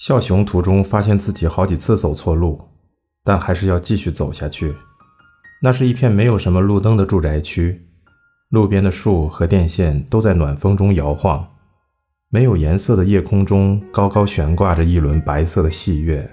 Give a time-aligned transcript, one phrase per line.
[0.00, 2.58] 孝雄途中发现自己好几次走错路，
[3.22, 4.74] 但还是要继续走下去。
[5.60, 7.86] 那是一片没有什么路灯的住宅区，
[8.48, 11.46] 路边的树和电线都在暖风中摇晃。
[12.30, 16.26] 没有颜色的夜空中高高悬挂着一轮白色的细月。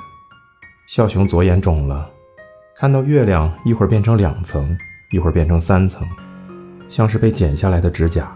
[0.87, 2.09] 孝雄左眼肿了，
[2.73, 4.77] 看到月亮一会儿变成两层，
[5.11, 6.07] 一会儿变成三层，
[6.87, 8.33] 像是被剪下来的指甲。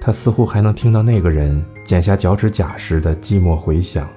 [0.00, 4.08] 他似乎还能听到那个人剪下脚趾甲时的寂寞回响。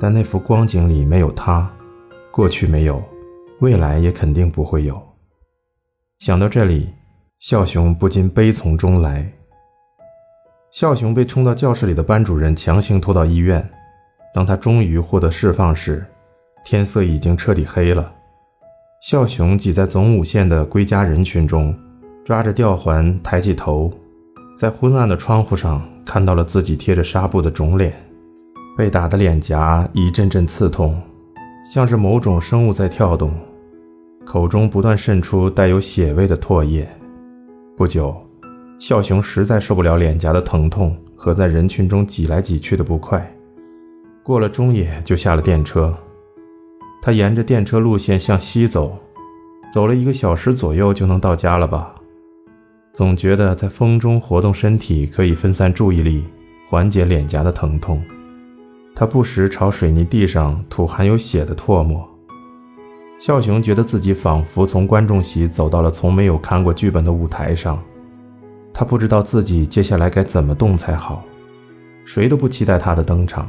[0.00, 1.70] 但那幅光景里没有他，
[2.30, 3.04] 过去没有，
[3.60, 5.00] 未来也肯定不会有。
[6.20, 6.88] 想到这里，
[7.38, 9.30] 孝雄不禁悲从中来。
[10.70, 13.68] 孝雄被冲到教室里的班主任强行拖到医院。
[14.32, 16.06] 当他终于获得释放时，
[16.64, 18.10] 天色已经彻底黑了。
[19.02, 21.76] 孝雄挤在总武线的归家人群中，
[22.24, 23.92] 抓着吊环抬起头，
[24.56, 27.92] 在昏暗的窗户上看到了自己贴着纱布的肿脸。
[28.80, 30.98] 被打的脸颊一阵阵刺痛，
[31.70, 33.30] 像是某种生物在跳动，
[34.24, 36.88] 口中不断渗出带有血味的唾液。
[37.76, 38.16] 不久，
[38.78, 43.30] 孝雄实在受不了脸颊的疼痛和在人群中挤来挤去的不快，
[44.22, 45.94] 过了中野就下了电车。
[47.02, 48.96] 他沿着电车路线向西走，
[49.70, 51.94] 走了一个小时左右就能到家了吧？
[52.94, 56.24] 总觉得在风中活动身体可以分散注意力，
[56.70, 58.02] 缓解脸颊的疼痛。
[59.00, 62.06] 他不时朝水泥地上吐含有血的唾沫。
[63.18, 67.82] 孝雄觉得自己仿佛从观众席走到了从没有看过剧本的舞台上。
[68.74, 71.24] 他不知道自己接下来该怎么动才好，
[72.04, 73.48] 谁都不期待他的登场，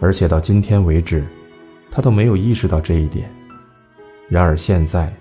[0.00, 1.26] 而且到今天为止，
[1.90, 3.28] 他都没有意识到这一点。
[4.28, 5.12] 然而现在，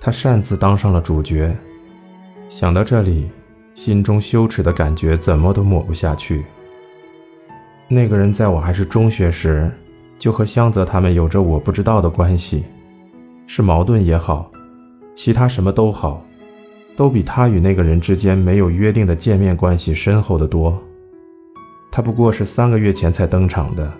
[0.00, 1.54] 他擅自当上了主角。
[2.48, 3.28] 想到这里，
[3.74, 6.46] 心中羞耻的感觉怎么都抹不下去。
[7.90, 9.70] 那个人在我还是中学时，
[10.18, 12.62] 就和香泽他们有着我不知道的关系，
[13.46, 14.50] 是矛盾也好，
[15.14, 16.22] 其他什么都好，
[16.94, 20.78] 都比他与那个人之间没有约定的见面关系深厚的多。
[21.90, 23.90] 他不过是三个月前才登场的，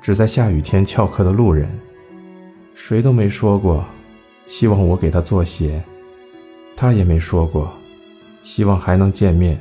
[0.00, 1.68] 只在下雨天翘课的路人，
[2.74, 3.84] 谁都没说过，
[4.46, 5.82] 希望我给他做鞋，
[6.76, 7.68] 他也没说过，
[8.44, 9.60] 希望还能见面。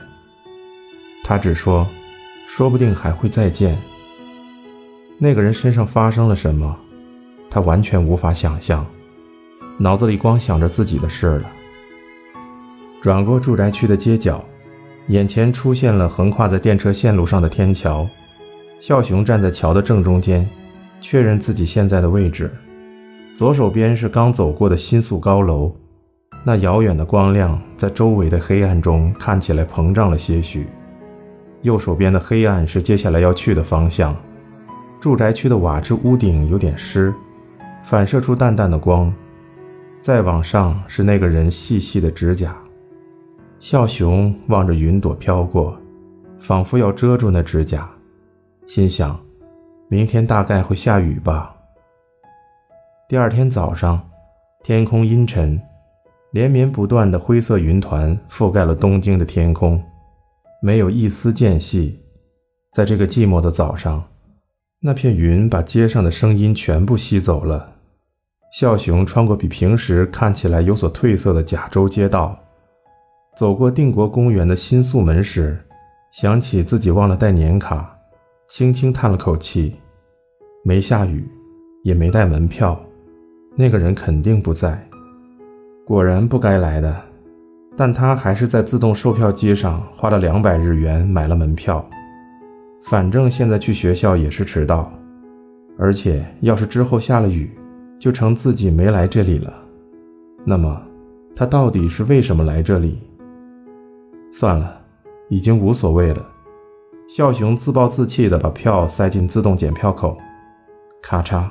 [1.23, 1.87] 他只说。
[2.47, 3.78] 说不定还会再见。
[5.17, 6.78] 那个人身上发生了什么，
[7.50, 8.85] 他完全无法想象，
[9.78, 11.51] 脑子里光想着自己的事了。
[13.01, 14.44] 转过住宅区的街角，
[15.07, 18.07] 眼前出现了横跨在电车线路上的天桥。
[18.79, 20.47] 孝雄站在桥的正中间，
[21.00, 22.51] 确认自己现在的位置。
[23.34, 25.73] 左手边是刚走过的新宿高楼，
[26.45, 30.67] 那遥远的光亮在周围的黑暗中看起来膨胀了些许。
[31.65, 34.15] 右手边的黑暗是接下来要去的方向。
[34.99, 37.11] 住宅区的瓦质屋顶有点湿，
[37.83, 39.11] 反射出淡淡的光。
[39.99, 42.55] 再往上是那个人细细的指甲。
[43.59, 45.75] 孝雄望着云朵飘过，
[46.37, 47.89] 仿佛要遮住那指甲，
[48.67, 49.19] 心想：
[49.87, 51.55] 明天大概会下雨吧。
[53.09, 53.99] 第二天早上，
[54.61, 55.59] 天空阴沉，
[56.31, 59.83] 连绵不断的灰色云团覆盖了东京的天空。
[60.65, 61.99] 没有一丝间隙，
[62.73, 64.03] 在这个寂寞的早上，
[64.79, 67.75] 那片云把街上的声音全部吸走了。
[68.51, 72.35] 笑雄穿过比平时看起来有所褪色的甲州街道，
[73.37, 75.55] 走过定国公园的新宿门时，
[76.11, 77.95] 想起自己忘了带年卡，
[78.47, 79.77] 轻轻叹了口气。
[80.63, 81.29] 没下雨，
[81.83, 82.83] 也没带门票，
[83.55, 84.83] 那个人肯定不在。
[85.85, 86.99] 果然不该来的。
[87.77, 91.85] 但他还是在自动售票机上花了两百日元买了门票，
[92.81, 94.91] 反正现在去学校也是迟到，
[95.77, 97.51] 而且要是之后下了雨，
[97.99, 99.53] 就成自己没来这里了。
[100.45, 100.81] 那么，
[101.35, 102.99] 他到底是为什么来这里？
[104.31, 104.79] 算了，
[105.29, 106.25] 已经无所谓了。
[107.07, 110.17] 孝雄自暴自弃地把票塞进自动检票口，
[111.01, 111.43] 咔嚓，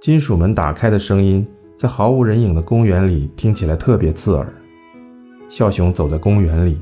[0.00, 1.46] 金属门打开的声音
[1.76, 4.46] 在毫无人影的公园里听起来特别刺耳。
[5.52, 6.80] 孝雄走在公园里，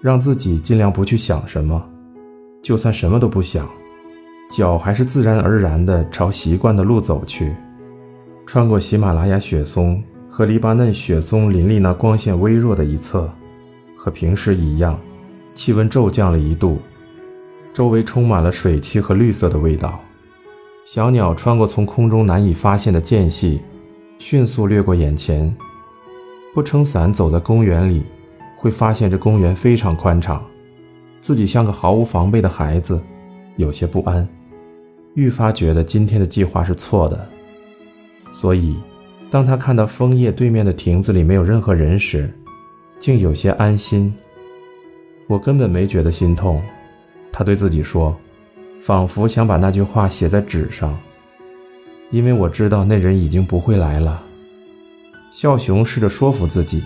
[0.00, 1.86] 让自己尽量不去想什么，
[2.62, 3.68] 就算什么都不想，
[4.48, 7.54] 脚还是自然而然地朝习惯的路走去。
[8.46, 13.30] 穿过喜马拉雅雪松和黎巴嫩雪松林立那光线微弱的一侧，
[13.94, 14.98] 和平时一样，
[15.52, 16.78] 气温骤降了一度，
[17.74, 20.00] 周围充满了水汽和绿色的味道。
[20.86, 23.60] 小鸟穿过从空中难以发现的间隙，
[24.16, 25.54] 迅速掠过眼前。
[26.58, 28.02] 不撑伞走在公园里，
[28.56, 30.44] 会发现这公园非常宽敞，
[31.20, 33.00] 自己像个毫无防备的孩子，
[33.54, 34.28] 有些不安。
[35.14, 37.28] 愈发觉得今天的计划是错的。
[38.32, 38.76] 所以，
[39.30, 42.28] 当他看到枫叶对面的亭子里没有任何人时，
[42.98, 44.12] 竟有些安心。
[45.28, 46.60] 我根本没觉得心痛，
[47.30, 48.16] 他对自己说，
[48.80, 50.98] 仿佛想把那句话写在纸上，
[52.10, 54.24] 因为我知道那人已经不会来了。
[55.38, 56.82] 孝雄试着说服自己，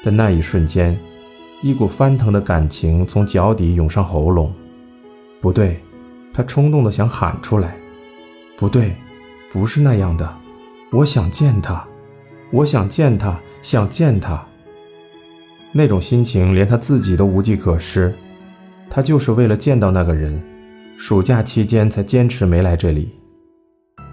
[0.00, 0.96] 但那一瞬间，
[1.60, 4.54] 一股翻腾的感情从脚底涌上喉咙。
[5.40, 5.76] 不对，
[6.32, 7.76] 他冲动的想喊出来。
[8.56, 8.94] 不对，
[9.50, 10.32] 不是那样的。
[10.92, 11.84] 我想见他，
[12.52, 14.40] 我想见他，想见他。
[15.72, 18.14] 那种心情连他自己都无计可施。
[18.88, 20.40] 他就是为了见到那个人，
[20.96, 23.10] 暑假期间才坚持没来这里。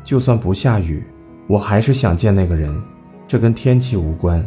[0.03, 1.03] 就算不下雨，
[1.45, 2.75] 我还是想见那个人。
[3.27, 4.43] 这跟天气无关。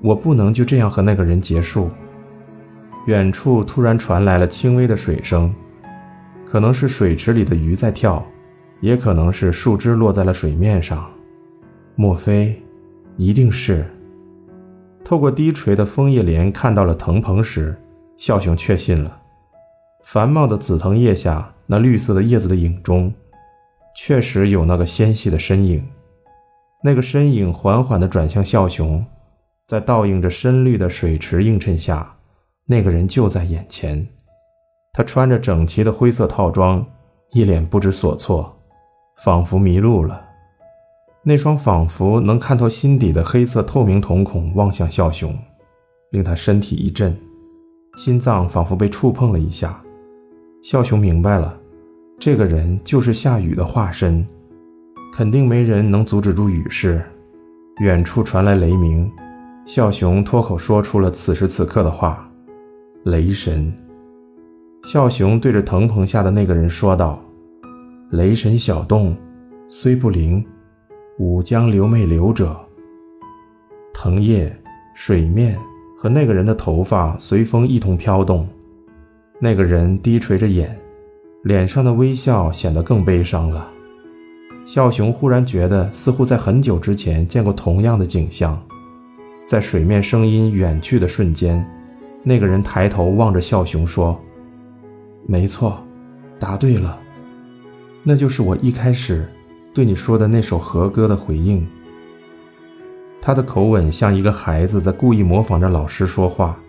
[0.00, 1.90] 我不能就这样和那个人结束。
[3.06, 5.52] 远处突然传来了轻微的水声，
[6.46, 8.24] 可能是水池里的鱼在跳，
[8.80, 11.10] 也可能是树枝落在了水面上。
[11.96, 12.62] 莫非，
[13.16, 13.84] 一定是。
[15.04, 17.74] 透过低垂的枫叶帘看到了藤棚时，
[18.16, 19.20] 孝雄确信了。
[20.04, 23.12] 繁茂的紫藤叶下，那绿色的叶子的影中，
[23.96, 25.82] 确实有那个纤细的身影。
[26.82, 29.04] 那个身影缓缓地转向孝雄，
[29.66, 32.16] 在倒映着深绿的水池映衬下，
[32.66, 34.06] 那个人就在眼前。
[34.92, 36.84] 他穿着整齐的灰色套装，
[37.32, 38.56] 一脸不知所措，
[39.24, 40.24] 仿佛迷路了。
[41.24, 45.36] 那双仿佛能看透心底的黑色透明瞳孔望向孝雄，
[46.12, 47.16] 令他身体一震，
[47.96, 49.82] 心脏仿佛被触碰了一下。
[50.62, 51.58] 孝雄明白了，
[52.18, 54.26] 这个人就是夏雨的化身，
[55.12, 57.02] 肯定没人能阻止住雨势。
[57.80, 59.10] 远处传来雷鸣，
[59.64, 62.28] 孝雄脱口说出了此时此刻的话
[63.04, 63.72] ：“雷神。”
[64.84, 67.22] 孝雄对着藤棚下的那个人说道
[68.10, 69.16] ：“雷神小洞，
[69.66, 70.44] 虽不灵。”
[71.18, 72.56] 吾将留媚留者。
[73.92, 74.56] 藤叶、
[74.94, 75.58] 水面
[75.96, 78.48] 和那个人的头发随风一同飘动。
[79.40, 80.78] 那个人低垂着眼，
[81.42, 83.68] 脸上的微笑显得更悲伤了。
[84.68, 88.62] 孝雄忽然觉得，似乎在很久之前见过同样的景象。
[89.46, 91.66] 在水面声音远去的瞬间，
[92.22, 94.20] 那个人抬头望着孝雄说
[95.26, 95.82] ：“没错，
[96.38, 97.00] 答对了，
[98.02, 99.26] 那就是我一开始。”
[99.72, 101.66] 对你说的那首和歌的回应，
[103.22, 106.60] 他的口吻像一个孩子在故意模仿着老师说话，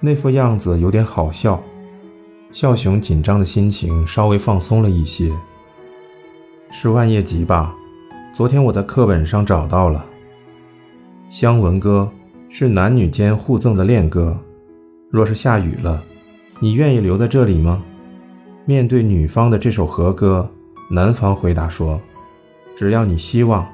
[0.00, 1.62] 那副样子有点好笑。
[2.50, 5.30] 孝雄紧张的心情稍微放松了一些。
[6.78, 7.74] 是万叶集吧？
[8.34, 10.04] 昨天我在课本上找到了。
[11.30, 12.12] 香闻歌
[12.50, 14.36] 是男女间互赠的恋歌。
[15.10, 16.02] 若是下雨了，
[16.60, 17.82] 你愿意留在这里吗？
[18.66, 20.46] 面对女方的这首和歌，
[20.90, 21.98] 男方回答说。
[22.76, 23.66] 只要你希望，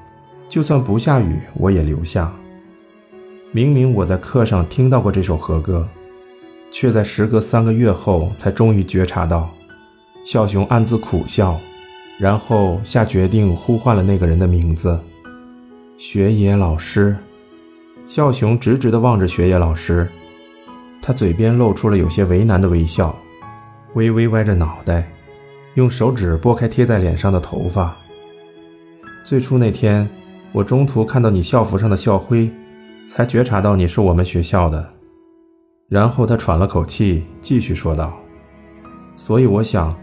[0.48, 2.32] 就算不下雨，我也留下。
[3.50, 5.88] 明明我在课上听到过这首和歌，
[6.70, 9.50] 却在时隔三个月后才终于觉察到。
[10.24, 11.58] 孝雄暗自苦笑，
[12.18, 14.98] 然后下决定呼唤了那个人的名字：
[15.98, 17.16] 学野老师。
[18.06, 20.06] 孝雄直直地望着学野老师，
[21.00, 23.16] 他嘴边露出了有些为难的微笑，
[23.94, 25.08] 微微歪着脑袋，
[25.74, 27.96] 用手指拨开贴在脸上的头发。
[29.24, 30.06] 最初那天，
[30.52, 32.50] 我中途看到你校服上的校徽，
[33.08, 34.86] 才觉察到你是我们学校的。
[35.88, 38.12] 然后他喘了口气，继续说道
[39.16, 39.96] ：“所以我想，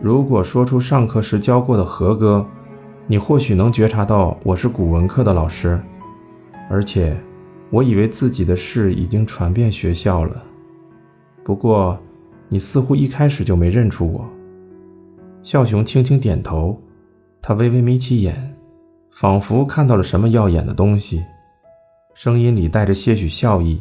[0.00, 2.46] 如果说出上课时教过的和歌，
[3.06, 5.80] 你或许能觉察到我是古文课的老师。
[6.68, 7.16] 而且，
[7.70, 10.42] 我以为自己的事已经传遍学校了。
[11.42, 11.98] 不过，
[12.48, 14.28] 你似乎一开始就没认出我。”
[15.42, 16.78] 孝雄轻轻点头。
[17.40, 18.56] 他微微眯起眼，
[19.12, 21.24] 仿佛看到了什么耀眼的东西，
[22.12, 23.80] 声音里带着些许笑意：“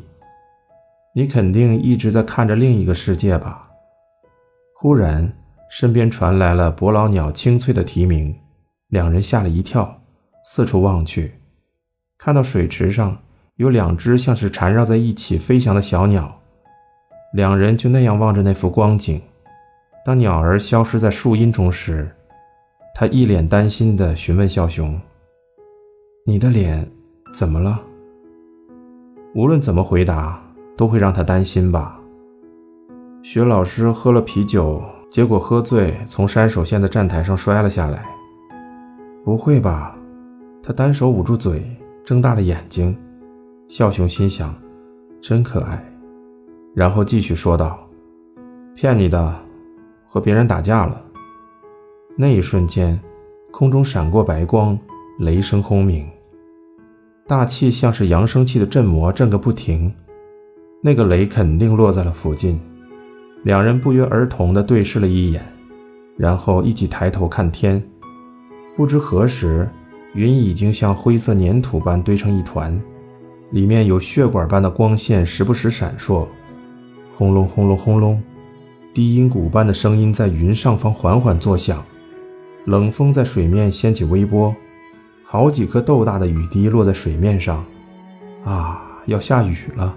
[1.13, 3.67] 你肯定一直在看着另一个世界吧？”
[4.77, 5.33] 忽然，
[5.77, 8.33] 身边传来了伯劳鸟清脆的啼鸣，
[8.87, 10.01] 两人吓了一跳，
[10.45, 11.33] 四处望去，
[12.17, 13.17] 看到水池上
[13.57, 16.39] 有两只像是缠绕在一起飞翔的小鸟，
[17.33, 19.21] 两人就那样望着那幅光景。
[20.05, 22.09] 当鸟儿消失在树荫中时，
[22.93, 24.97] 他一脸担心地询问小熊
[26.25, 26.89] ：“你的脸
[27.33, 27.83] 怎么了？”
[29.35, 30.41] 无论怎么回答，
[30.77, 31.99] 都会让他担心吧。
[33.21, 34.81] 薛老师喝了啤酒，
[35.15, 38.05] 结果喝醉，从山手线的站台上摔了下来。
[39.23, 39.97] 不会吧？
[40.61, 41.63] 他单手捂住嘴，
[42.03, 42.93] 睁大了眼睛。
[43.69, 44.53] 孝雄心想：
[45.21, 45.81] 真可爱。
[46.73, 47.79] 然后继续说道
[48.75, 49.33] ：“骗你的，
[50.05, 51.01] 和别人打架了。”
[52.17, 52.99] 那一瞬间，
[53.53, 54.77] 空中闪过白光，
[55.19, 56.05] 雷声轰鸣，
[57.25, 59.93] 大气像是扬声器的振膜震个不停。
[60.81, 62.59] 那个雷肯定落在了附近。
[63.45, 65.39] 两人不约而同地对视了一眼，
[66.17, 67.81] 然后一起抬头看天。
[68.75, 69.69] 不知何时，
[70.15, 72.81] 云已经像灰色粘土般堆成一团，
[73.51, 76.27] 里面有血管般的光线时不时闪烁。
[77.15, 78.19] 轰隆轰隆轰隆，
[78.95, 81.85] 低音鼓般的声音在云上方缓缓作响。
[82.65, 84.55] 冷风在水面掀起微波，
[85.23, 87.63] 好几颗豆大的雨滴落在水面上。
[88.43, 89.95] 啊，要下雨了！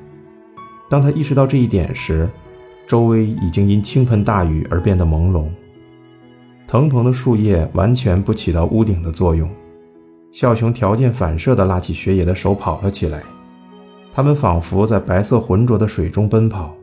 [0.91, 2.29] 当他意识到这一点时，
[2.89, 5.45] 周围已经因倾盆大雨而变得朦胧。
[6.67, 9.49] 藤棚的树叶完全不起到屋顶的作用。
[10.33, 13.23] 孝雄条件反射地拉起雪野的手，跑了起来。
[14.11, 16.75] 他们仿佛在白色浑浊的水中奔跑。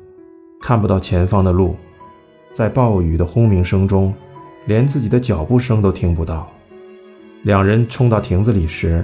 [0.61, 1.75] 看不到前方的路，
[2.53, 4.13] 在暴雨的轰鸣声中，
[4.65, 6.47] 连自己的脚步声都听不到。
[7.43, 9.03] 两人冲到亭子里时，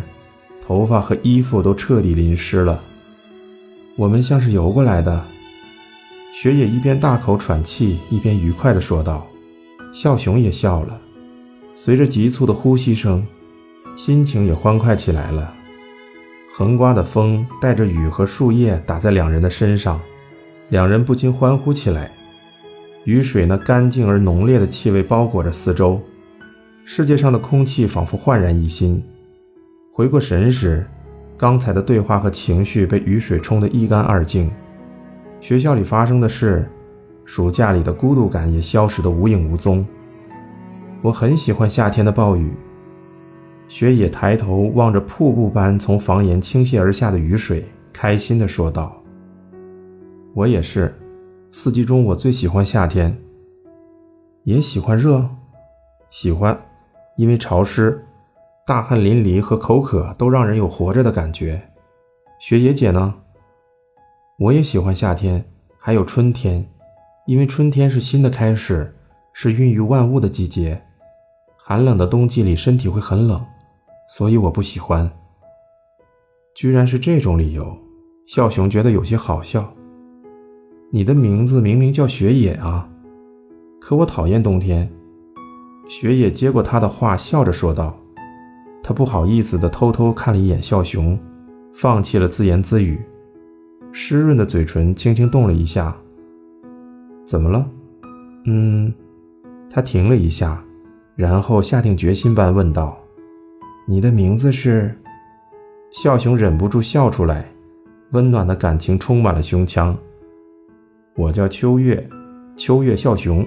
[0.61, 2.79] 头发和衣服都彻底淋湿了。
[3.95, 5.25] 我们像是游过来的。
[6.33, 9.27] 雪野一边大口喘气，一边愉快地说道。
[9.93, 10.99] 笑雄也笑了，
[11.75, 13.25] 随着急促的呼吸声，
[13.97, 15.53] 心情也欢快起来了。
[16.53, 19.99] 横刮的风带着雨和树叶打在两人的身上。
[20.69, 22.09] 两人不禁欢呼起来。
[23.03, 26.01] 雨水那干净而浓烈的气味包裹着四周，
[26.85, 29.03] 世界上的空气仿佛焕然一新。
[29.91, 30.87] 回过神时，
[31.37, 34.49] 刚才的对话和情绪被雨水冲得一干二净。
[35.41, 36.69] 学校里发生的事，
[37.25, 39.83] 暑假里的孤独感也消失得无影无踪。
[41.01, 42.53] 我很喜欢夏天的暴雨。
[43.67, 48.95] 雪野抬头望着瀑布般从房檐倾泻而下的雨水，开心地说道。
[50.35, 50.93] 我也是，
[51.49, 53.17] 四季中我最喜欢夏天。
[54.43, 55.27] 也喜欢热，
[56.09, 56.55] 喜欢，
[57.17, 57.99] 因为潮湿、
[58.67, 61.59] 大汗淋漓和口渴都让人有活着的感觉。
[62.39, 63.15] 雪野姐呢？
[64.41, 65.45] 我也喜欢夏天，
[65.77, 66.67] 还有春天，
[67.27, 68.91] 因为春天是新的开始，
[69.33, 70.81] 是孕育万物的季节。
[71.55, 73.39] 寒冷的冬季里身体会很冷，
[74.07, 75.07] 所以我不喜欢。
[76.55, 77.77] 居然是这种理由，
[78.25, 79.71] 笑雄觉得有些好笑。
[80.91, 82.89] 你的名字明明叫雪野啊，
[83.79, 84.91] 可我讨厌冬天。
[85.87, 87.95] 雪野接过他的话，笑着说道。
[88.81, 91.15] 他不好意思地偷偷看了一眼笑雄，
[91.75, 92.99] 放弃了自言自语，
[93.91, 95.95] 湿润的嘴唇轻轻动了一下。
[97.25, 97.69] 怎么了？
[98.45, 98.93] 嗯，
[99.69, 100.63] 他停了一下，
[101.15, 102.97] 然后下定决心般问道
[103.87, 104.95] ：“你的名字是？”
[105.91, 107.45] 笑雄忍不住笑出来，
[108.11, 109.97] 温暖的感情充满了胸腔。
[111.15, 112.09] 我叫秋月，
[112.55, 113.45] 秋月笑雄。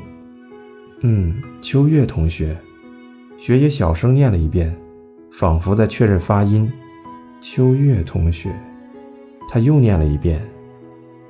[1.00, 2.56] 嗯，秋月同学。
[3.36, 4.74] 雪野小声念了一遍，
[5.32, 6.70] 仿佛在确认发音。
[7.40, 8.54] 秋月同学，
[9.48, 10.46] 他又念了一遍。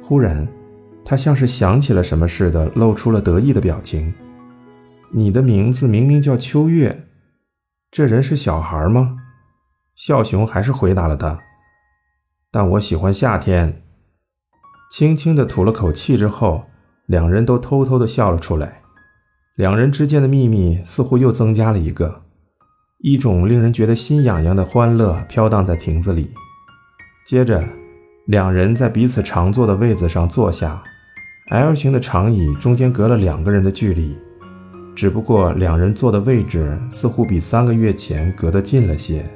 [0.03, 0.47] 忽然，
[1.05, 4.13] 他像是想起了什么似的，露出了得意的表情。
[5.13, 7.07] 你的名字明明叫秋月，
[7.91, 9.19] 这人是小孩吗？
[9.95, 11.41] 孝雄还是回答了他。
[12.51, 13.83] 但我喜欢夏天。
[14.91, 16.65] 轻轻地吐了口气之后，
[17.07, 18.83] 两人都偷偷地笑了出来。
[19.57, 22.23] 两人之间的秘密似乎又增加了一个，
[22.99, 26.33] 一种令人觉得心痒痒的欢乐飘荡在亭子里。
[27.25, 27.69] 接着，
[28.27, 30.83] 两人在彼此常坐的位子上坐下
[31.51, 34.17] ，L 型的长椅中间隔了两个人的距离，
[34.95, 39.27] 只不过两人坐的位置似乎比三个月前隔得近了些。